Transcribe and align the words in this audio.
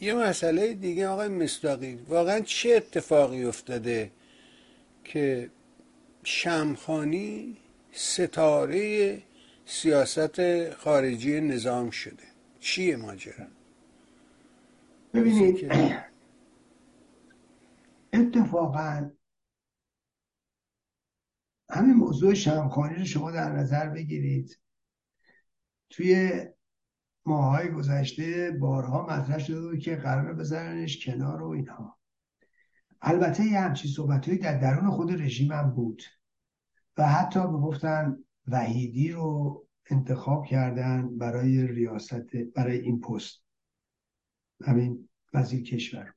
یه 0.00 0.14
مسئله 0.14 0.74
دیگه 0.74 1.08
آقای 1.08 1.28
مصداقی 1.28 1.94
واقعا 1.94 2.40
چه 2.40 2.74
اتفاقی 2.76 3.44
افتاده 3.44 4.10
که 5.04 5.50
شمخانی 6.24 7.56
ستاره 7.92 9.22
سیاست 9.66 10.70
خارجی 10.70 11.40
نظام 11.40 11.90
شده؟ 11.90 12.24
چیه 12.60 12.96
ماجرا؟ 12.96 13.46
ببینید 15.14 15.72
اتفاقا 18.12 19.10
همین 21.70 21.94
موضوع 21.94 22.34
شمخانی 22.34 22.94
رو 22.94 23.04
شما 23.04 23.30
در 23.30 23.52
نظر 23.52 23.88
بگیرید. 23.88 24.58
توی 25.90 26.40
ماهای 27.26 27.68
گذشته 27.68 28.50
بارها 28.60 29.02
مطرح 29.02 29.38
شده 29.38 29.60
بود 29.60 29.78
که 29.78 29.96
قرار 29.96 30.34
بزننش 30.34 31.06
کنار 31.06 31.42
و 31.42 31.48
اینها. 31.48 31.98
البته 33.02 33.44
یه 33.44 33.60
همچین 33.60 33.90
صحبت 33.90 34.30
در 34.30 34.58
درون 34.58 34.90
خود 34.90 35.22
رژیم 35.22 35.52
هم 35.52 35.70
بود 35.70 36.02
و 36.96 37.08
حتی 37.08 37.40
گفتن 37.40 38.16
وحیدی 38.46 39.12
رو 39.12 39.66
انتخاب 39.90 40.46
کردن 40.46 41.18
برای 41.18 41.66
ریاست 41.66 42.36
برای 42.54 42.78
این 42.78 43.00
پست. 43.00 43.42
همین 44.64 45.08
وزیر 45.34 45.62
کشور. 45.62 46.14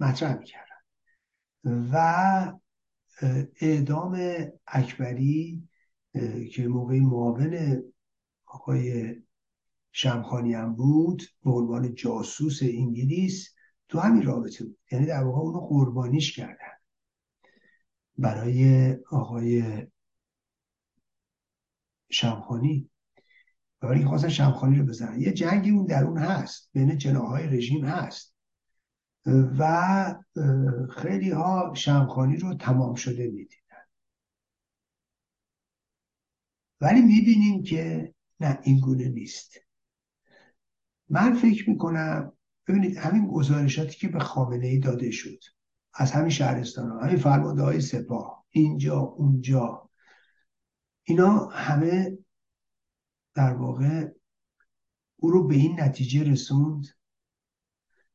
مطرح 0.00 0.38
می‌کردن. 0.38 0.72
و 1.64 2.52
اعدام 3.60 4.18
اکبری 4.66 5.68
که 6.52 6.68
موقع 6.68 6.98
معاون 6.98 7.82
آقای 8.46 9.14
شمخانی 9.92 10.54
هم 10.54 10.74
بود 10.74 11.22
به 11.44 11.50
عنوان 11.50 11.94
جاسوس 11.94 12.62
انگلیس 12.62 13.54
تو 13.88 13.98
همین 13.98 14.22
رابطه 14.22 14.64
بود. 14.64 14.78
یعنی 14.92 15.06
در 15.06 15.24
واقع 15.24 15.38
اونو 15.38 15.60
قربانیش 15.60 16.36
کردن. 16.36 16.72
برای 18.18 18.92
آقای 19.10 19.86
شمخانی. 22.10 22.90
برای 23.80 24.04
خواستن 24.04 24.28
شمخانی 24.28 24.78
رو 24.78 24.86
بزنن. 24.86 25.20
یه 25.20 25.32
جنگی 25.32 25.70
اون 25.70 25.86
در 25.86 26.04
اون 26.04 26.18
هست. 26.18 26.70
بین 26.72 26.98
جناهای 26.98 27.46
رژیم 27.46 27.84
هست. 27.84 28.34
و 29.58 30.14
خیلی 30.90 31.30
ها 31.30 31.72
شمخانی 31.76 32.36
رو 32.36 32.54
تمام 32.54 32.94
شده 32.94 33.26
می‌دیدن. 33.26 33.84
ولی 36.80 37.02
می‌بینیم 37.02 37.62
که 37.62 38.14
نه 38.40 38.58
این 38.62 38.80
گونه 38.80 39.08
نیست. 39.08 39.58
من 41.12 41.34
فکر 41.34 41.70
می‌کنم 41.70 42.32
ببینید 42.68 42.96
همین 42.96 43.26
گزارشاتی 43.26 43.98
که 43.98 44.08
به 44.08 44.18
خامنه 44.18 44.66
ای 44.66 44.78
داده 44.78 45.10
شد 45.10 45.38
از 45.94 46.12
همین 46.12 46.30
شهرستان 46.30 46.90
ها 46.90 47.00
همین 47.00 47.16
فرمانده 47.16 47.62
های 47.62 47.80
سپاه 47.80 48.46
اینجا 48.50 48.98
اونجا 48.98 49.90
اینا 51.02 51.46
همه 51.46 52.18
در 53.34 53.54
واقع 53.54 54.08
او 55.16 55.30
رو 55.30 55.46
به 55.46 55.54
این 55.54 55.80
نتیجه 55.80 56.22
رسوند 56.22 56.86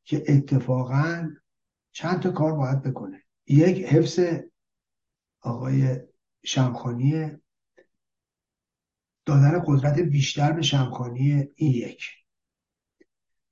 که 0.04 0.24
اتفاقا 0.28 1.30
چند 1.92 2.20
تا 2.20 2.30
کار 2.30 2.52
باید 2.52 2.82
بکنه. 2.82 3.22
یک 3.46 3.84
حفظ 3.84 4.20
آقای 5.40 5.96
شمخانی 6.44 7.30
دادن 9.26 9.62
قدرت 9.66 9.98
بیشتر 9.98 10.52
به 10.52 10.62
شمخانی 10.62 11.32
این 11.54 11.72
یک. 11.72 12.17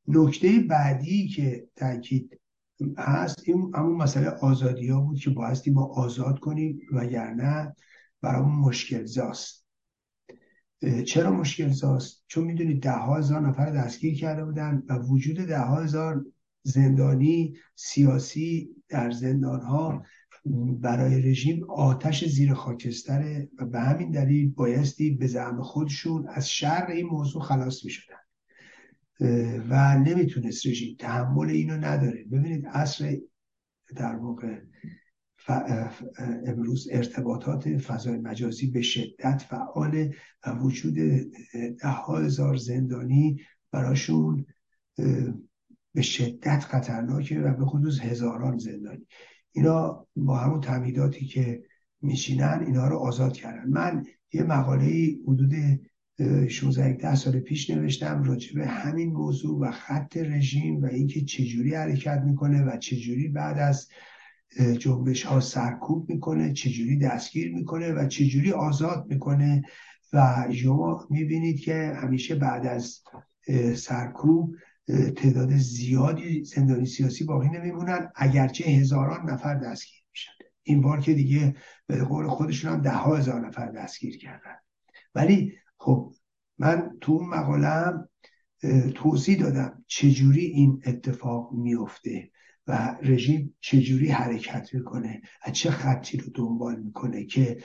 نکته 0.09 0.61
بعدی 0.61 1.29
که 1.29 1.69
تاکید 1.77 2.41
هست 2.99 3.43
این 3.45 3.73
همون 3.75 3.97
مسئله 3.97 4.29
آزادی 4.29 4.89
ها 4.89 5.01
بود 5.01 5.19
که 5.19 5.31
بایستی 5.31 5.71
ما 5.71 5.85
آزاد 5.85 6.39
کنیم 6.39 6.81
وگرنه 6.93 7.75
برامون 8.23 8.59
مشکل 8.59 9.05
زاست 9.05 9.67
چرا 11.07 11.33
مشکل 11.33 11.69
زاست 11.69 12.25
چون 12.27 12.45
می‌دونید 12.45 12.83
ده 12.83 12.93
هزار 12.93 13.41
نفر 13.41 13.71
دستگیر 13.71 14.19
کرده 14.19 14.45
بودن 14.45 14.83
و 14.89 14.99
وجود 14.99 15.37
ده 15.37 15.61
هزار 15.61 16.25
زندانی 16.63 17.55
سیاسی 17.75 18.69
در 18.89 19.11
زندان 19.11 19.61
ها 19.61 20.03
برای 20.81 21.23
رژیم 21.23 21.71
آتش 21.71 22.25
زیر 22.25 22.55
خاکستره 22.55 23.49
و 23.59 23.67
به 23.67 23.81
همین 23.81 24.11
دلیل 24.11 24.51
بایستی 24.51 25.11
به 25.11 25.27
زعم 25.27 25.63
خودشون 25.63 26.29
از 26.29 26.51
شر 26.51 26.87
این 26.87 27.07
موضوع 27.07 27.43
خلاص 27.43 27.85
می 27.85 27.91
و 29.69 29.99
نمی‌تونست 29.99 30.67
رژیم 30.67 30.97
تحمل 30.99 31.51
اینو 31.51 31.77
نداره. 31.77 32.25
ببینید 32.25 32.67
اصر 32.67 33.17
در 33.97 34.17
واقع 34.17 34.61
امروز 36.47 36.89
ارتباطات 36.91 37.79
فضای 37.79 38.17
مجازی 38.17 38.71
به 38.71 38.83
شدت 38.83 39.43
فعال 39.49 40.13
و 40.47 40.53
وجود 40.53 40.95
ده 41.83 41.89
هزار 42.09 42.57
زندانی 42.57 43.41
براشون 43.73 44.47
به 45.95 46.03
شدت 46.03 46.61
خطرناکه 46.61 47.41
و 47.41 47.55
به 47.55 47.65
خصوص 47.65 48.01
هزاران 48.01 48.59
زندانی. 48.59 49.07
اینا 49.53 50.07
با 50.17 50.37
همون 50.37 50.61
تمهیداتی 50.61 51.27
که 51.27 51.63
میشینن 52.03 52.63
اینا 52.67 52.89
رو 52.89 52.97
آزاد 52.97 53.33
کردن. 53.33 53.69
من 53.69 54.05
یه 54.33 54.43
مقاله 54.43 55.17
حدود 55.29 55.53
16 56.49 56.93
ده 56.93 57.15
سال 57.15 57.41
پیش 57.41 57.71
نوشتم 57.71 58.23
راجع 58.23 58.55
به 58.55 58.67
همین 58.67 59.13
موضوع 59.13 59.61
و 59.61 59.71
خط 59.71 60.17
رژیم 60.17 60.83
و 60.83 60.87
اینکه 60.87 61.21
چجوری 61.21 61.75
حرکت 61.75 62.23
می‌کنه 62.27 62.65
و 62.65 62.77
چجوری 62.77 63.29
بعد 63.29 63.59
از 63.59 63.89
جنبش 64.79 65.23
ها 65.23 65.41
سرکوب 65.41 66.11
می‌کنه 66.11 66.53
چجوری 66.53 66.99
دستگیر 66.99 67.55
می‌کنه 67.55 67.93
و 67.93 68.09
چجوری 68.09 68.53
آزاد 68.53 69.07
می‌کنه. 69.09 69.63
و 70.13 70.47
شما 70.53 71.07
می‌بینید 71.11 71.61
که 71.61 71.93
همیشه 71.97 72.35
بعد 72.35 72.67
از 72.67 73.03
سرکوب 73.75 74.55
تعداد 75.17 75.57
زیادی 75.57 76.45
زندانی 76.45 76.87
سیاسی 76.87 77.25
باقی 77.25 77.49
نمیمونن 77.49 78.11
اگرچه 78.15 78.65
هزاران 78.65 79.31
نفر 79.31 79.55
دستگیر 79.55 80.01
میشن. 80.11 80.33
این 80.63 80.81
بار 80.81 81.01
که 81.01 81.15
دیگه 81.15 81.55
به 81.87 82.05
قول 82.05 82.27
خودشون 82.27 82.73
هم 82.73 82.81
ده 82.81 82.91
ها 82.91 83.17
هزار 83.17 83.47
نفر 83.47 83.71
دستگیر 83.71 84.19
کردن. 84.19 84.57
ولی 85.15 85.53
خب 85.87 86.13
من 86.59 86.97
تو 87.01 87.13
اون 87.13 87.29
مقالم 87.29 88.09
توضیح 88.95 89.39
دادم 89.41 89.85
چجوری 89.87 90.45
این 90.45 90.83
اتفاق 90.87 91.53
میفته 91.53 92.31
و 92.67 92.97
رژیم 93.03 93.57
چجوری 93.61 94.09
حرکت 94.09 94.75
می‌کنه 94.75 95.23
و 95.47 95.51
چه 95.51 95.71
خطی 95.71 96.19
رو 96.19 96.31
دنبال 96.35 96.77
می‌کنه 96.81 97.25
که 97.25 97.59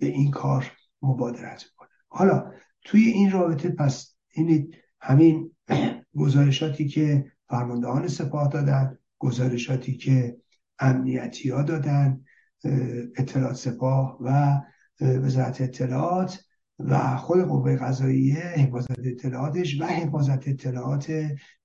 به 0.00 0.06
این 0.06 0.30
کار 0.30 0.72
مبادرت 1.02 1.64
می‌کنه 1.64 1.88
حالا 2.08 2.52
توی 2.84 3.02
این 3.02 3.30
رابطه 3.30 3.68
پس 3.68 4.16
این 4.30 4.74
همین 5.00 5.50
گزارشاتی 6.16 6.88
که 6.88 7.32
فرماندهان 7.48 8.08
سپاه 8.08 8.48
دادن 8.48 8.98
گزارشاتی 9.18 9.96
که 9.96 10.36
امنیتی 10.78 11.50
ها 11.50 11.62
دادن 11.62 12.24
اطلاعات 13.16 13.56
سپاه 13.56 14.18
و 14.20 14.60
وزارت 15.00 15.60
اطلاعات 15.60 16.44
و 16.78 17.16
خود 17.16 17.42
قوه 17.42 17.76
قضاییه 17.76 18.36
حفاظت 18.36 18.98
اطلاعاتش 18.98 19.80
و 19.80 19.84
حفاظت 19.84 20.48
اطلاعات 20.48 21.12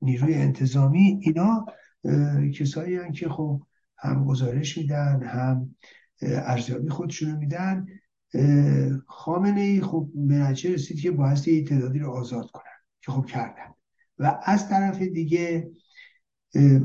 نیروی 0.02 0.34
انتظامی 0.34 1.20
اینا 1.22 1.66
کسایی 2.54 3.12
که 3.12 3.30
خب 3.30 3.64
هم 3.98 4.26
گزارش 4.26 4.78
میدن 4.78 5.24
هم 5.24 5.76
ارزیابی 6.22 6.90
خودشونو 6.90 7.38
میدن. 7.38 7.86
خامنه 9.08 9.62
ای 9.62 9.82
خب 9.82 10.10
به 10.16 10.50
رسید 10.50 11.00
که 11.00 11.12
بایستی 11.12 11.64
تعدادی 11.64 12.00
رو 12.00 12.12
آزاد 12.12 12.52
کنن 12.52 12.64
که 13.02 13.12
خب 13.12 13.26
کردن. 13.26 13.74
و 14.20 14.40
از 14.44 14.70
طرف 14.70 15.02
دیگه 15.02 15.72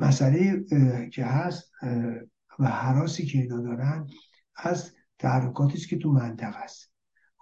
مسئله 0.01 0.65
که 1.13 1.25
هست 1.25 1.73
و 2.59 2.67
حراسی 2.67 3.27
که 3.27 3.39
اینا 3.39 3.61
دارن 3.61 4.07
از 4.57 4.93
تحرکاتی 5.19 5.79
که 5.79 5.99
تو 5.99 6.13
منطقه 6.13 6.57
است. 6.57 6.94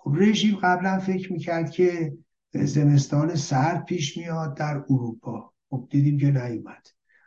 خب 0.05 0.13
رژیم 0.15 0.57
قبلا 0.57 0.99
فکر 0.99 1.33
می‌کرد 1.33 1.71
که 1.71 2.13
زمستان 2.55 3.35
سرد 3.35 3.85
پیش 3.85 4.17
میاد 4.17 4.57
در 4.57 4.85
اروپا. 4.91 5.53
خب 5.71 5.89
دیدیم 5.91 6.19
که 6.19 6.31
نیومد. 6.31 6.87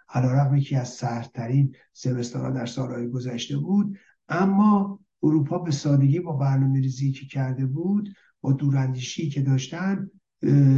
علا 0.09 0.57
یکی 0.57 0.75
از 0.75 0.89
سردترین 0.89 1.75
زمستان 1.93 2.53
در 2.53 2.65
سالهای 2.65 3.07
گذشته 3.07 3.57
بود 3.57 3.97
اما 4.29 4.99
اروپا 5.23 5.57
به 5.57 5.71
سادگی 5.71 6.19
با 6.19 6.33
برنامه 6.33 6.79
ریزی 6.79 7.11
که 7.11 7.25
کرده 7.25 7.65
بود 7.65 8.09
با 8.41 8.51
دوراندیشی 8.51 9.29
که 9.29 9.41
داشتن 9.41 10.09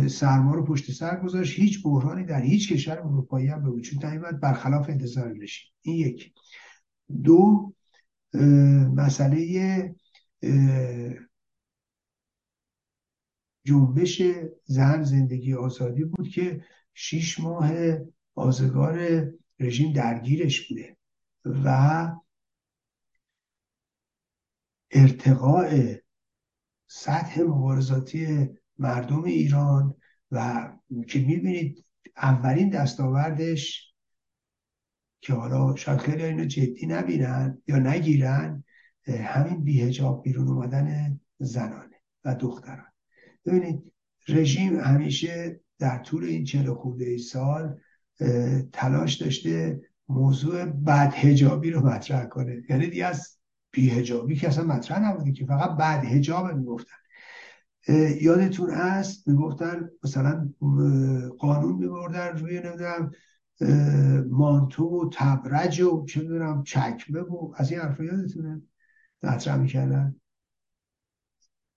سرما 0.07 0.55
رو 0.55 0.63
پشت 0.63 0.91
سر 0.91 1.19
گذاشت. 1.19 1.59
هیچ 1.59 1.83
بحرانی 1.83 2.23
در 2.23 2.41
هیچ 2.41 2.73
کشور 2.73 2.99
اروپایی 2.99 3.47
هم 3.47 3.63
به 3.63 3.69
وجود 3.69 4.05
نیامد 4.05 4.39
برخلاف 4.39 4.89
انتظار 4.89 5.27
رژیم. 5.27 5.71
این 5.81 5.95
یک. 5.95 6.33
دو 7.23 7.73
مسئله 8.95 9.95
جنبش 13.67 14.21
زن 14.65 15.03
زندگی 15.03 15.53
آزادی 15.53 16.03
بود 16.03 16.29
که 16.29 16.63
شیش 16.93 17.39
ماه 17.39 17.71
آزگار 18.35 19.27
رژیم 19.59 19.93
درگیرش 19.93 20.67
بوده 20.67 20.97
و 21.45 22.11
ارتقاء 24.91 25.95
سطح 26.87 27.41
مبارزاتی 27.41 28.49
مردم 28.77 29.23
ایران 29.23 29.95
و 30.31 30.67
که 31.07 31.19
می‌بینید 31.19 31.85
اولین 32.17 32.69
دستاوردش 32.69 33.93
که 35.21 35.33
حالا 35.33 35.75
شاید 35.75 35.99
خیلی 35.99 36.23
اینو 36.23 36.45
جدی 36.45 36.85
نبینن 36.85 37.61
یا 37.67 37.79
نگیرن 37.79 38.63
همین 39.07 39.63
بیهجاب 39.63 40.23
بیرون 40.23 40.47
اومدن 40.47 41.19
زنانه 41.39 42.01
و 42.25 42.35
دختران 42.35 42.86
ببینید 43.47 43.93
رژیم 44.27 44.79
همیشه 44.79 45.61
در 45.79 45.97
طول 45.97 46.23
این 46.23 46.43
چهل 46.43 46.73
خورده 46.73 47.17
سال 47.17 47.79
تلاش 48.73 49.13
داشته 49.13 49.81
موضوع 50.09 50.65
بد 50.65 51.13
هجابی 51.13 51.71
رو 51.71 51.87
مطرح 51.87 52.25
کنه. 52.25 52.63
یعنی 52.69 52.87
دیگه 52.87 53.05
از 53.05 53.37
بیهجابی 53.71 54.35
که 54.35 54.47
اصلا 54.47 54.63
مطرح 54.63 54.99
نبوده 54.99 55.31
که 55.31 55.45
فقط 55.45 55.77
بد 55.77 56.05
هجاب 56.05 56.51
می‌گفتن 56.51 56.95
یادتون 58.21 58.69
هست؟ 58.69 59.27
می‌گفتن 59.27 59.89
مثلا 60.03 60.53
قانون 61.39 61.75
میبردن 61.75 62.37
روی 62.37 62.61
نمی‌دونم 62.61 63.11
مانتو 64.29 64.83
و 64.85 65.09
تبرج 65.13 65.81
و 65.81 66.05
چه 66.05 66.21
می‌دونم 66.21 66.63
چکمه 66.63 67.19
و 67.19 67.53
از 67.55 67.71
این 67.71 67.79
حرفا 67.79 68.03
یادتونه؟ 68.03 68.61
مطرح 69.23 69.57
می‌کردن؟ 69.57 70.15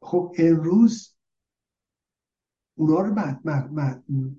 خب 0.03 0.35
امروز 0.39 1.15
اونا 2.81 3.01
رو 3.01 3.15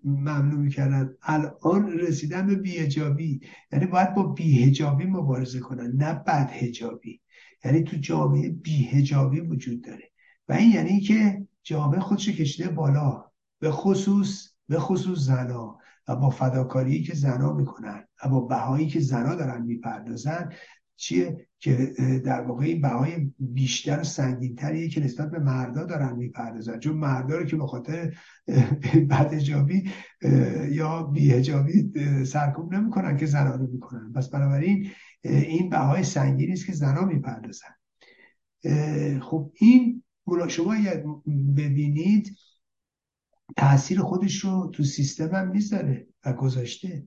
ممنوع 0.03 0.59
می‌کردن. 0.59 1.09
الان 1.21 1.91
رسیدن 1.91 2.47
به 2.47 2.55
بیهجابی 2.55 3.41
یعنی 3.71 3.85
باید 3.85 4.13
با 4.13 4.23
بیهجابی 4.23 5.05
مبارزه 5.05 5.59
کنن 5.59 5.91
نه 5.95 6.13
بد 6.13 6.49
هجابی 6.51 7.21
یعنی 7.65 7.83
تو 7.83 7.97
جامعه 7.97 8.49
بیهجابی 8.49 9.39
وجود 9.39 9.81
داره. 9.81 10.11
و 10.49 10.53
این 10.53 10.71
یعنی 10.71 10.99
که 10.99 11.47
جامعه 11.63 11.99
خودش 11.99 12.29
کشیده 12.29 12.69
بالا. 12.69 13.25
به 13.59 13.71
خصوص 13.71 14.53
به 14.67 14.79
خصوص 14.79 15.19
زنا. 15.19 15.77
و 16.07 16.15
با 16.15 16.29
فداکاری 16.29 17.03
که 17.03 17.13
زنا 17.13 17.53
می‌کنن 17.53 18.07
و 18.25 18.29
با 18.29 18.41
بهایی 18.41 18.87
که 18.87 18.99
زنا 18.99 19.35
دارن 19.35 19.61
می‌پردازن 19.61 20.49
چیه 21.01 21.47
که 21.59 21.93
در 22.25 22.41
واقع 22.41 22.65
این 22.65 22.81
بهای 22.81 23.31
بیشتر 23.39 23.99
و 23.99 24.03
سنگینتریه 24.03 24.89
که 24.89 25.03
نسبت 25.03 25.31
به 25.31 25.39
مردا 25.39 25.83
دارن 25.83 26.15
می‌پردازن. 26.15 26.79
چون 26.79 26.97
مردا 26.97 27.37
رو 27.37 27.45
که 27.45 27.55
به 27.55 27.67
خاطر 27.67 28.17
بدهجابی 29.09 29.89
یا 30.71 31.03
بیهجابی 31.03 31.91
سرکوب 32.25 32.73
نمی‌کنن 32.73 33.17
که 33.17 33.25
زنا 33.25 33.55
رو 33.55 33.67
می‌کنن. 33.67 34.13
پس 34.13 34.29
بنابراین 34.29 34.87
این 35.21 35.69
بهای 35.69 36.03
سنگینی 36.03 36.53
است 36.53 36.65
که 36.65 36.73
زنا 36.73 37.05
می‌پردازن. 37.05 37.73
خب 39.21 39.51
این 39.55 40.03
شما 40.47 40.75
ببینید 41.57 42.37
تاثیر 43.57 43.99
خودش 43.99 44.35
رو 44.35 44.71
تو 44.73 44.83
سیستم 44.83 45.35
هم 45.35 45.51
می‌ذاره 45.51 46.07
و 46.25 46.33
گذاشته. 46.33 47.05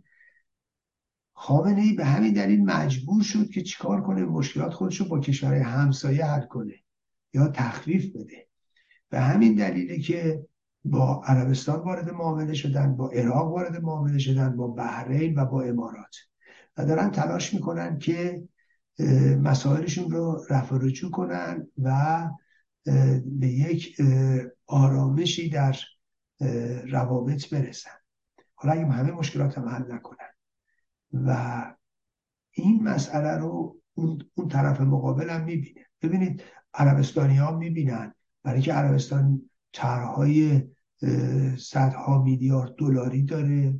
خامنه 1.34 1.82
ای 1.82 1.92
به 1.92 2.04
همین 2.04 2.32
دلیل 2.32 2.64
مجبور 2.64 3.22
شد 3.22 3.50
که 3.50 3.62
چیکار 3.62 4.02
کنه 4.02 4.22
مشکلات 4.22 4.72
خودش 4.72 5.00
رو 5.00 5.08
با 5.08 5.20
کشورهای 5.20 5.60
همسایه 5.60 6.25
حل 6.26 6.46
کنه 6.46 6.75
یا 7.34 7.48
تخفیف 7.48 8.16
بده. 8.16 8.48
به 9.10 9.20
همین 9.20 9.54
دلیله 9.54 9.98
که 9.98 10.46
با 10.84 11.22
عربستان 11.25 11.81
وارد 11.81 12.10
معامله 12.10 12.54
شدن 12.54 12.96
با 12.96 13.10
عراق 13.10 13.52
وارد 13.52 13.82
معامله 13.82 14.19
شدن 14.19 14.56
با 14.56 14.69
بحرین 14.69 15.38
و 15.38 15.44
با 15.44 15.62
امارات. 15.62 16.16
و 16.76 16.84
دارن 16.84 17.10
تلاش 17.10 17.54
می‌کنن 17.54 17.98
که 17.98 18.42
مسائلشون 19.42 20.10
رو 20.10 20.44
رفع 20.50 20.76
رجوع 20.81 21.10
کنن 21.10 21.66
و 21.82 22.31
به 23.25 23.48
یک 23.48 23.96
آرامشی 24.66 25.50
در 25.50 25.76
روابط 26.90 27.50
برسن. 27.50 27.90
حالا 28.54 28.72
اگه 28.72 28.86
همه 28.86 29.10
مشکلات 29.10 29.58
هم 29.58 29.69
حل 29.69 29.92
نکنن. 29.92 30.23
و 31.14 31.64
این 32.50 32.82
مسئله 32.82 33.37
رو 33.37 33.81
اون, 33.94 34.19
اون 34.34 34.49
طرف 34.49 34.81
مقابل 34.81 35.31
هم 35.31 35.44
می‌بینه. 35.44 35.87
ببینید 36.02 36.43
عربستانی 36.75 37.37
ها 37.37 37.56
می‌بینن 37.56 38.14
برای 38.43 38.61
که 38.61 38.72
عربستان 38.72 39.43
طرحهای 39.72 40.62
صدها 41.58 42.22
میلیارد 42.22 42.75
دلاری 42.75 43.22
داره 43.22 43.75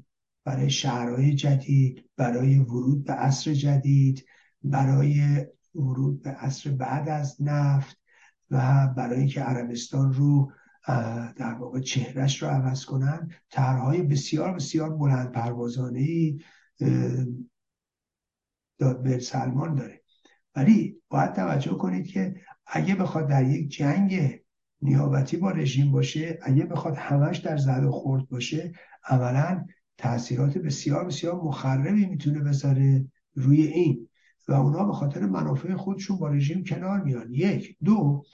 برای 0.45 0.71
شهرهای 0.71 1.35
جدید 1.35 2.11
برای 2.17 2.59
ورود 2.59 3.05
به 3.05 3.13
عصر 3.13 3.53
جدید 3.53 4.25
برای 4.63 5.47
ورود 5.75 6.23
به 6.23 6.31
عصر 6.31 6.71
بعد 6.71 7.09
از 7.09 7.43
نفت 7.43 7.99
و 8.51 8.89
برای 8.97 9.19
اینکه 9.19 9.41
عربستان 9.41 10.13
رو 10.13 10.53
در 11.37 11.55
واقع 11.55 11.81
چهرش 11.81 12.43
رو 12.43 12.49
عوض 12.49 12.85
کنن 12.85 13.31
طرحهای 13.51 14.03
بسیار 14.03 14.53
بسیار 14.53 14.97
بلند 14.97 15.33
پروازانه 15.33 16.01
ای 16.01 16.41
به 18.79 19.19
سلمان 19.19 19.75
داره. 19.75 20.03
ولی 20.57 20.97
باید 21.09 21.33
توجه 21.33 21.71
کنید 21.71 22.07
که 22.07 22.35
اگه 22.67 22.95
بخواد 22.95 23.29
در 23.29 23.45
یک 23.45 23.69
جنگ 23.69 24.41
نیابتی 24.83 25.37
با 25.37 25.51
رژیم 25.51 25.93
باشه 25.93 26.39
اگه 26.43 26.65
بخواد 26.65 26.95
همش 26.97 27.39
در 27.39 27.57
زد 27.57 27.85
و 27.85 27.91
خورد 27.91 28.29
باشه 28.29 28.73
عملا 29.05 29.67
تاثیرات 29.99 30.59
بسیار 30.59 31.05
بسیار 31.05 31.35
مخربی 31.35 32.07
می‌تونه 32.07 32.41
بذاره 32.41 33.07
روی 33.35 33.63
این. 33.63 34.09
و 34.49 34.53
اونا 34.53 34.85
به 34.85 34.93
خاطر 34.93 35.27
منافع 35.27 35.75
خودشون 35.75 36.19
با 36.19 36.29
رژیم 36.29 36.65
کنار 36.65 37.03
میان. 37.03 37.33
یک. 37.33 37.77
دو 37.85 38.25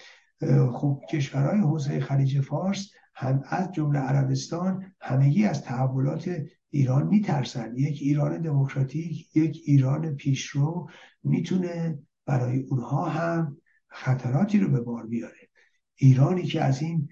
خب 0.72 1.00
کشورهای 1.10 1.58
حوزه 1.58 2.00
خلیج 2.00 2.40
فارس 2.40 2.90
هم 3.14 3.42
از 3.46 3.72
جمله 3.72 3.98
عربستان 3.98 4.94
همگی 5.00 5.44
از 5.44 5.62
تحولات 5.62 6.30
ایران 6.70 7.06
میترسن. 7.06 7.76
یک 7.76 7.98
ایران 8.02 8.42
دموکراتیک 8.42 9.36
یک 9.36 9.62
ایران 9.64 10.14
پیشرو 10.14 10.90
می‌تونه 11.22 11.98
برای 12.26 12.58
اونها 12.58 13.08
هم 13.08 13.56
خطراتی 13.88 14.58
رو 14.58 14.68
به 14.68 14.80
بار 14.80 15.06
بیاره. 15.06 15.48
ایرانی 15.96 16.42
که 16.42 16.62
از 16.62 16.82
این 16.82 17.08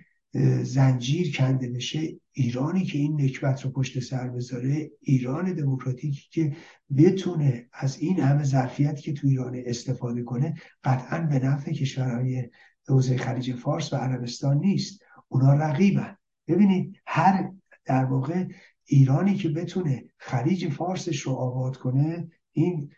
زنجیر 0.62 1.36
کنده 1.36 1.68
بشه 1.70 2.20
ایرانی 2.32 2.84
که 2.84 2.98
این 2.98 3.20
نکبت 3.20 3.64
رو 3.64 3.70
پشت 3.70 4.00
سر 4.00 4.28
بذاره 4.28 4.90
ایران 5.00 5.52
دموکراتیکی 5.52 6.28
که 6.30 6.56
بتونه 6.96 7.68
از 7.72 7.98
این 7.98 8.20
همه 8.20 8.44
ظرفیت 8.44 9.00
که 9.00 9.12
تو 9.12 9.28
ایران 9.28 9.62
استفاده 9.66 10.22
کنه 10.22 10.54
قطعا 10.84 11.18
به 11.18 11.38
نفع 11.38 11.72
کشورهای 11.72 12.50
حوزه 12.88 13.16
خلیج 13.16 13.54
فارس 13.54 13.92
و 13.92 13.96
عربستان 13.96 14.58
نیست. 14.58 15.02
اونا 15.28 15.52
رقیبن. 15.52 16.16
ببینید 16.48 16.96
هر 17.06 17.50
در 17.84 18.04
واقع 18.04 18.44
ایرانی 18.90 19.34
که 19.34 19.48
بتونه 19.48 20.04
خلیج 20.18 20.68
فارسش 20.68 21.20
رو 21.20 21.32
آباد 21.32 21.76
کنه 21.76 22.28
این 22.52 22.90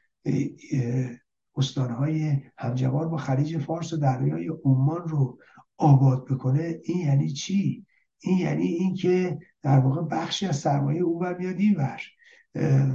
استانهای 1.57 2.37
همجوار 2.59 3.09
با 3.09 3.17
خلیج 3.17 3.59
فارس 3.59 3.93
و 3.93 3.97
دریای 3.97 4.51
عمان 4.65 5.09
رو 5.09 5.39
آباد 5.77 6.25
بکنه 6.25 6.81
این 6.85 6.99
یعنی 6.99 7.31
چی؟ 7.33 7.87
این 8.19 8.39
یعنی 8.39 8.67
اینکه 8.67 9.39
در 9.63 9.79
واقع 9.79 10.03
بخشی 10.03 10.47
از 10.47 10.57
سرمایه 10.57 11.03
او 11.03 11.19
بر 11.19 11.39
میاد 11.39 11.57
اینور 11.59 12.01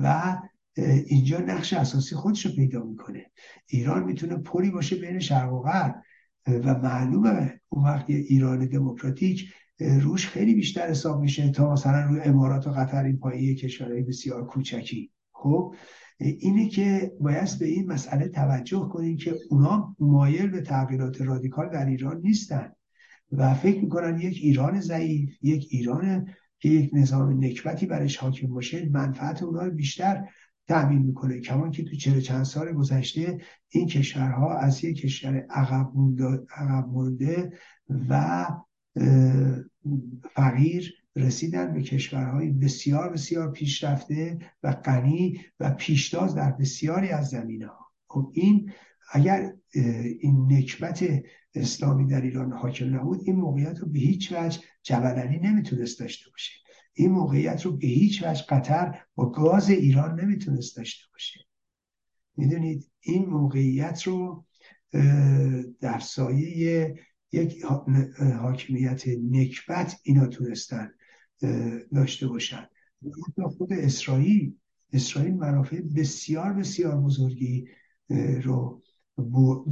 و 0.04 0.38
اینجا 1.08 1.40
نقش 1.40 1.74
اساسی 1.74 2.16
خودش 2.16 2.46
رو 2.46 2.52
پیدا 2.52 2.84
می‌کنه. 2.84 3.32
ایران 3.68 4.04
می‌تونه 4.04 4.36
پلی 4.36 4.72
باشه 4.72 4.96
بین 4.96 5.20
شرق 5.20 5.54
و 5.54 5.62
غرب 5.62 5.96
و 6.48 6.80
معلومه 6.80 7.62
اون 7.70 7.84
وقت 7.84 8.10
ایران 8.10 8.66
دموکراتیک 8.66 9.54
روش 9.80 10.28
خیلی 10.28 10.56
بیشتر 10.56 10.90
حساب 10.90 11.22
میشه 11.22 11.52
تا 11.52 11.74
مثلا 11.74 12.06
روی 12.06 12.20
امارات 12.20 12.68
و 12.68 12.72
قطر 12.72 13.04
این 13.04 13.18
پایه 13.18 13.56
کشورهای 13.56 14.02
بسیار 14.02 14.46
کوچکی. 14.46 15.12
خب 15.32 15.76
اینه 16.20 16.70
که 16.70 17.12
باید 17.20 17.50
به 17.60 17.66
این 17.66 17.92
مسئله 17.92 18.28
توجه 18.28 18.90
کنیم 18.92 19.18
که 19.18 19.36
اونا 19.50 19.96
مایل 20.00 20.50
به 20.50 20.62
تغییرات 20.62 21.22
رادیکال 21.22 21.70
در 21.70 21.86
ایران 21.86 22.22
نیستن 22.22 22.72
و 23.32 23.54
فکر 23.54 23.82
می‌کنن 23.82 24.20
یک 24.20 24.40
ایران 24.42 24.80
ضعیف 24.80 25.38
یک 25.42 25.68
ایران 25.70 26.28
که 26.60 26.70
یک 26.70 26.90
نظام 26.94 27.46
نکبتی 27.46 27.86
برش 27.86 28.18
حاکم 28.18 28.48
باشه 28.48 28.90
منفعت 28.90 29.44
اونا 29.44 29.64
رو 29.64 29.72
بیشتر 29.72 30.30
تأمین 30.68 31.02
می‌کنه. 31.02 31.40
کمان 31.40 31.72
که 31.72 31.84
تو 31.84 31.96
چهل 31.96 32.20
چند 32.20 32.44
سال 32.44 32.74
گذشته 32.74 33.38
این 33.70 33.88
کشورها 33.88 34.58
از 34.58 34.84
یک 34.84 34.98
کشور 34.98 35.46
عقب 35.50 35.92
مونده 36.88 37.52
و 38.10 38.46
فقیر 40.36 40.94
رسیدن 41.16 41.74
به 41.74 41.82
کشورهای 41.82 42.50
بسیار 42.50 43.10
بسیار 43.10 43.52
پیشرفته 43.52 44.40
و 44.64 44.72
غنی 44.72 45.42
و 45.60 45.70
پیشتاز 45.70 46.36
در 46.36 46.52
بسیاری 46.52 47.10
از 47.10 47.30
زمینه 47.30 47.68
ها 47.68 47.92
خب 48.08 48.32
این 48.34 48.72
اگر 49.12 49.54
این 50.20 50.54
نکبت 50.54 51.24
اسلامی 51.56 52.08
در 52.08 52.22
ایران 52.22 52.52
حاکم 52.52 52.96
نبود 52.96 53.22
این 53.26 53.36
موقعیت 53.36 53.80
رو 53.80 53.88
به 53.88 54.00
هیچ 54.00 54.32
وجه 54.32 54.60
جبل 54.84 55.20
علی 55.20 55.40
نمی‌تونست 55.40 56.00
داشته 56.00 56.30
باشه. 56.32 56.52
این 56.94 57.12
موقعیت 57.12 57.66
رو 57.66 57.78
به 57.78 57.88
هیچ 57.88 58.24
وجه 58.24 58.44
قطر 58.50 59.00
با 59.16 59.30
گاز 59.30 59.70
ایران 59.70 60.20
نمی‌تونست 60.20 60.78
داشته 60.78 61.04
باشه. 61.12 61.40
می‌دونید 62.38 62.92
این 63.00 63.26
موقعیت 63.26 64.04
رو 64.04 64.46
در 65.82 66.00
سایه 66.00 66.96
یک 67.36 67.64
حاکمیت 68.40 69.04
نکبت 69.32 70.00
اینا 70.04 70.28
تونستن 70.28 70.92
داشته 71.94 72.28
باشن. 72.28 72.66
خود 73.58 73.74
اسرائیل 73.74 74.54
اسرائیل 74.94 75.34
منافع 75.34 75.82
بسیار 75.96 76.54
بسیار 76.54 77.02
بزرگی 77.02 77.68
رو 78.44 78.82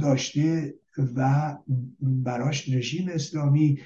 داشته 0.00 0.74
و 1.16 1.54
براش 2.00 2.68
رژیم 2.68 3.08
اسلامی 3.08 3.78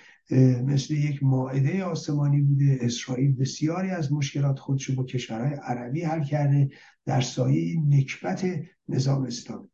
مثل 0.64 0.94
یک 0.94 1.22
ماعده 1.22 1.84
آسمانی 1.84 2.40
بوده. 2.40 2.78
اسرائیل 2.80 3.36
بسیاری 3.36 3.90
از 3.90 4.12
مشکلات 4.12 4.58
خودشو 4.58 4.94
با 4.94 5.04
کشورهای 5.04 5.54
عربی 5.54 6.02
حل 6.02 6.24
کرده 6.24 6.70
در 7.06 7.20
سایه 7.20 7.80
نکبت 7.88 8.46
نظام 8.88 9.22
اسلامی. 9.22 9.68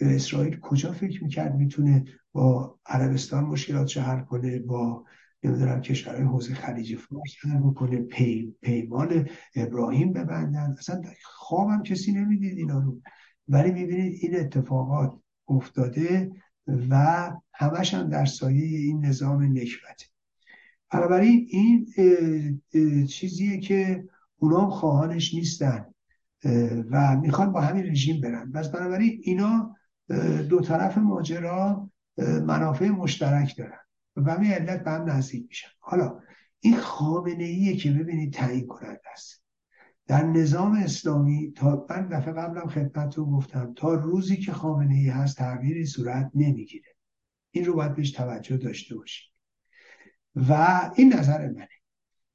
اسرائیل 0.00 0.58
کجا 0.60 0.92
فکر 0.92 1.24
می‌کرد 1.24 1.54
می‌تونه 1.54 2.04
با 2.32 2.78
عربستان 2.86 3.44
مشکلات 3.44 3.96
حل 3.96 4.20
کنه 4.20 4.58
با 4.58 5.04
نمی‌دونم 5.44 5.80
کشورهای 5.80 6.24
حوزه 6.24 6.54
خلیج 6.54 6.96
فارس 6.96 7.32
حل 7.42 7.58
بکنه 7.58 7.96
پی، 7.96 8.54
پیمان 8.62 9.28
ابراهیم 9.56 10.12
ببندن. 10.12 10.74
اصلا 10.78 11.02
خوابم 11.24 11.82
کسی 11.82 12.12
نمی‌دید 12.12 12.58
اینا 12.58 12.78
رو. 12.78 13.00
ولی 13.48 13.72
می‌بینید 13.72 14.18
این 14.20 14.40
اتفاقات 14.40 15.18
افتاده 15.48 16.32
و 16.90 17.30
همش 17.52 17.94
هم 17.94 18.08
در 18.08 18.24
سایه 18.24 18.78
این 18.78 19.04
نظام 19.06 19.42
نکبته. 19.42 20.06
بنابراین 20.92 21.46
این 21.50 21.86
چیزیه 23.06 23.60
که 23.60 24.04
اونا 24.36 24.70
خواهانش 24.70 25.34
نیستن 25.34 25.86
و 26.90 27.16
می‌خوان 27.20 27.52
با 27.52 27.60
همین 27.60 27.84
رژیم 27.84 28.20
برن. 28.20 28.52
بس 28.52 28.68
بنابراین 28.68 29.20
اینا 29.22 29.76
دو 30.48 30.60
طرف 30.60 30.98
ماجرا 30.98 31.90
منافع 32.18 32.88
مشترک 32.88 33.56
دارن 33.56 33.78
و 34.16 34.32
همین 34.32 34.50
علت 34.50 34.84
به 34.84 34.90
هم 34.90 35.10
نزدیک 35.10 35.46
میشن. 35.48 35.68
حالا 35.78 36.20
این 36.60 36.76
خامنه 36.76 37.44
ایه 37.44 37.76
که 37.76 37.90
ببینید 37.90 38.32
تعیین 38.32 38.66
کننده 38.66 39.10
است. 39.12 39.42
در 40.06 40.22
نظام 40.26 40.72
اسلامی 40.72 41.52
تا 41.56 41.86
من 41.90 42.08
دفعه 42.08 42.32
قبلم 42.32 42.68
رو 43.16 43.26
گفتم 43.26 43.74
تا 43.76 43.94
روزی 43.94 44.36
که 44.36 44.52
خامنه 44.52 44.94
ای 44.94 45.08
هست 45.08 45.38
تغییری 45.38 45.86
صورت 45.86 46.30
نمی‌گیره. 46.34 46.88
این 47.50 47.64
رو 47.64 47.74
باید 47.74 47.94
بهش 47.94 48.10
توجه 48.10 48.56
داشته 48.56 48.96
باشید. 48.96 49.32
و 50.36 50.80
این 50.96 51.12
نظر 51.12 51.48
منه. 51.48 51.68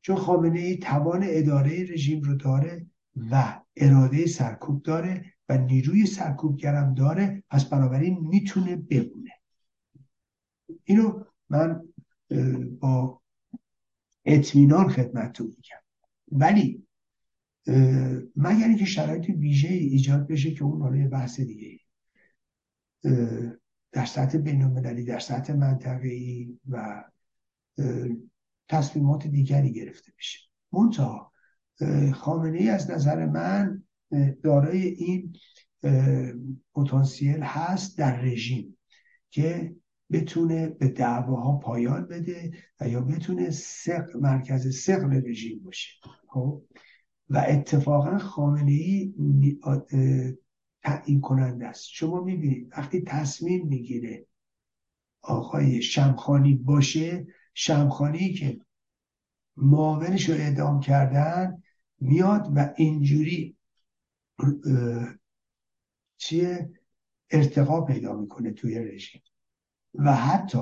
چون 0.02 0.16
خامنه 0.16 0.60
ای 0.60 0.78
توان 0.78 1.22
اداره 1.24 1.84
رژیم 1.84 2.22
رو 2.22 2.36
داره 2.36 2.86
و 3.32 3.62
اراده 3.76 4.26
سرکوب 4.26 4.84
داره 4.84 5.34
و 5.50 5.58
نیروی 5.58 6.06
سرکوبگرم 6.06 6.94
داره 6.94 7.44
پس 7.50 7.66
بنابراین 7.66 8.18
می‌تونه 8.22 8.76
بمونه. 8.76 9.32
اینو 10.84 11.24
من 11.50 11.82
با 12.80 13.22
اطمینان 14.26 14.90
خدمتتون 14.90 15.48
میگم. 15.48 15.82
ولی 16.32 16.88
مگر 18.36 18.68
اینکه 18.68 18.86
شرایط 18.86 19.30
ویژه 19.30 19.68
ایجاد 19.68 20.28
بشه 20.28 20.52
که 20.52 20.64
اون 20.64 20.82
حالا 20.82 21.08
بحث 21.08 21.40
دیگه 21.40 21.80
در 23.92 24.06
سطح 24.06 24.38
بین 24.38 24.82
در 25.06 25.20
سطح 25.20 25.54
منطقه‌ای 25.54 26.60
و 26.70 27.04
تصمیمات 28.68 29.28
دیگری 29.28 29.74
گرفته 29.74 30.12
بشه 30.18 30.40
منتها 30.74 31.32
خامنه 32.14 32.58
ای 32.58 32.70
از 32.70 32.92
نظر 32.92 33.26
من 33.26 33.84
دارای 34.44 34.82
این 34.82 35.36
پتانسیل 36.76 37.40
هست 37.44 37.98
در 37.98 38.22
رژیم 38.22 38.78
که 39.30 39.76
بتونه 40.12 40.68
به 40.68 40.88
دعواها 40.88 41.58
پایان 41.58 42.08
بده 42.08 42.52
و 42.82 42.88
یا 42.88 43.02
بتونه 43.02 43.50
سق 43.50 44.16
مرکز 44.16 44.78
سقل 44.80 45.22
رژیم 45.26 45.64
باشه. 45.64 45.90
خب؟ 46.28 46.64
و 47.30 47.46
اتفاقا 47.48 48.18
خامنه 48.18 48.72
ای 48.72 49.14
تعیین 50.84 51.22
کننده 51.22 51.68
است. 51.68 51.88
شما 51.92 52.24
می‌بینید 52.24 52.72
وقتی 52.78 53.02
تصمیم 53.02 53.68
می‌گیره 53.68 54.26
آقای 55.22 55.82
شمخانی 55.82 56.56
باشه 56.56 57.28
شمخانی 57.54 58.34
که 58.34 58.60
معاونش 59.58 60.30
رو 60.30 60.36
اعدام 60.36 60.80
کردن 60.80 61.64
میاد 62.00 62.52
و 62.56 62.74
اینجوری 62.78 63.58
چیه؟ 66.18 66.70
ارتقا 67.32 67.82
پیدا 67.82 68.14
می‌کنه 68.14 68.52
توی 68.52 68.80
رژیم. 68.80 69.22
و 69.98 70.16
حتی 70.16 70.60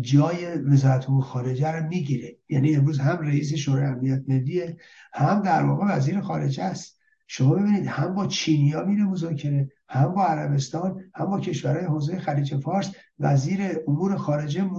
جای 0.00 0.46
وزارت 0.58 1.08
امور 1.08 1.22
خارجه 1.22 1.72
رو 1.72 1.88
می‌گیره. 1.88 2.38
یعنی 2.48 2.76
امروز 2.76 2.98
هم 2.98 3.18
رئیس 3.18 3.54
شورای 3.54 3.86
امنیت 3.86 4.22
ملیه 4.28 4.76
هم 5.12 5.42
در 5.42 5.64
واقع 5.64 5.96
وزیر 5.96 6.20
خارجه 6.20 6.62
است. 6.62 7.00
شما 7.26 7.54
ببینید 7.54 7.86
هم 7.86 8.14
با 8.14 8.26
چینیا 8.26 8.84
میره 8.84 9.04
مذاکره 9.04 9.72
هم 9.88 10.14
با 10.14 10.24
عربستان 10.24 11.04
هم 11.14 11.26
با 11.26 11.40
کشورهای 11.40 11.84
حوزه 11.84 12.18
خلیج 12.18 12.56
فارس. 12.56 12.92
وزیر 13.18 13.60
امور 13.88 14.16
خارجه 14.16 14.70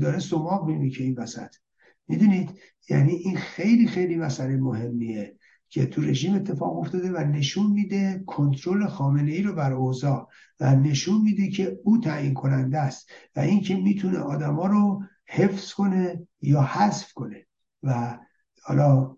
داره 0.00 0.18
سماق 0.18 0.66
که 0.96 1.04
این 1.04 1.14
وسط. 1.18 1.54
می‌دونید؟ 2.08 2.50
یعنی 2.90 3.12
این 3.12 3.36
خیلی 3.36 3.86
خیلی 3.86 4.16
مسئله 4.16 4.56
مهمیه. 4.56 5.36
که 5.70 5.86
تو 5.86 6.02
رژیم 6.02 6.34
اتفاق 6.34 6.78
افتاده 6.78 7.12
و 7.12 7.18
نشون 7.18 7.72
میده 7.72 8.24
کنترل 8.26 8.86
خامنه 8.86 9.32
ای 9.32 9.42
رو 9.42 9.54
بر 9.54 9.72
اوضاع 9.72 10.28
و 10.60 10.76
نشون 10.76 11.22
میده 11.22 11.48
که 11.48 11.78
او 11.84 11.98
تعیین 11.98 12.34
کننده 12.34 12.78
است 12.78 13.10
و 13.36 13.40
اینکه 13.40 13.76
می‌تونه 13.76 14.18
آدما 14.18 14.66
رو 14.66 15.02
حفظ 15.26 15.72
کنه 15.72 16.26
یا 16.42 16.62
حذف 16.62 17.12
کنه 17.12 17.46
و 17.82 18.18
حالا 18.62 19.16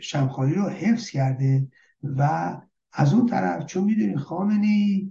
شمخانی 0.00 0.54
رو 0.54 0.62
حفظ 0.62 1.10
کرده 1.10 1.68
و 2.02 2.52
از 2.92 3.14
اون 3.14 3.26
طرف 3.26 3.66
چون 3.66 3.84
می‌دونی 3.84 4.16
خامنه 4.16 4.66
ای 4.66 5.10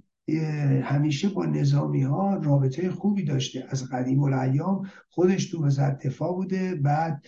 همیشه 0.82 1.30
با 1.30 1.46
نظامی 1.46 2.02
ها 2.02 2.36
رابطه 2.36 2.92
خوبی 2.92 3.24
داشته. 3.24 3.68
از 3.70 3.90
قدیم 3.90 4.24
الایام 4.24 4.90
خودش 5.10 5.52
تو 5.52 5.66
وزارت 5.66 6.08
دفاع 6.08 6.34
بوده 6.34 6.75
بعد 6.75 7.25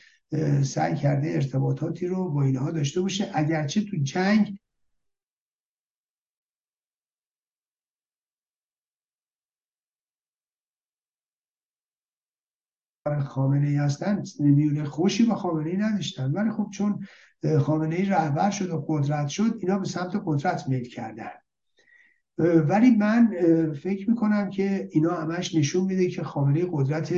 سعی 0.63 0.95
کرده 0.95 1.27
ارتباطاتی 1.27 2.07
رو 2.07 2.29
با 2.29 2.43
اینها 2.43 2.71
داشته 2.71 3.01
باشه. 3.01 3.31
اگرچه 3.33 3.81
تو 3.81 3.97
جنگ 4.03 4.57
خامنه 13.25 13.67
ای 13.67 13.75
هستن 13.75 14.23
میونه 14.39 14.83
خوشی 14.83 15.25
با 15.25 15.35
خامنه 15.35 15.69
ای 15.69 15.77
نداشتن. 15.77 16.31
ولی 16.31 16.51
خب 16.51 16.69
چون 16.73 17.07
خامنه 17.61 17.95
ای 17.95 18.05
رهبر 18.05 18.49
شد 18.49 18.69
و 18.69 18.85
قدرت 18.87 19.27
شد 19.27 19.57
اینا 19.59 19.79
به 19.79 19.85
سمت 19.85 20.21
قدرت 20.25 20.67
میل 20.67 20.89
کردن. 20.89 21.31
ولی 22.37 22.91
من 22.91 23.33
فکر 23.73 24.09
می‌کنم 24.09 24.49
که 24.49 24.89
اینا 24.91 25.11
همش 25.11 25.55
نشون 25.55 25.85
میده 25.85 26.09
که 26.09 26.23
خامنه 26.23 26.65
قدرت 26.71 27.13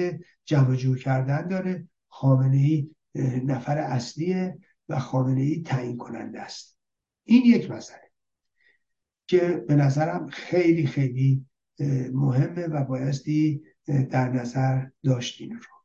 جمع 0.45 0.75
جور 0.75 0.99
کردن 0.99 1.47
داره. 1.47 1.87
خامنه 2.09 2.57
ای 2.57 2.89
نفر 3.45 3.77
اصلیه 3.77 4.59
و 4.89 4.99
خامنه 4.99 5.41
ای 5.41 5.61
تعیین 5.61 5.97
کننده 5.97 6.41
است. 6.41 6.77
این 7.23 7.45
یک 7.45 7.71
مسئله 7.71 8.11
که 9.27 9.63
به 9.67 9.75
نظرم 9.75 10.27
خیلی 10.27 10.87
خیلی 10.87 11.45
مهمه 12.13 12.67
و 12.67 12.83
بایستی 12.83 13.61
در 14.09 14.29
نظر 14.29 14.85
داشتین 15.03 15.51
رو. 15.51 15.76